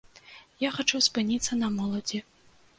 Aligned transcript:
Я 0.67 0.71
хачу 0.77 1.03
спыніцца 1.09 1.61
на 1.63 1.71
моладзі. 1.77 2.25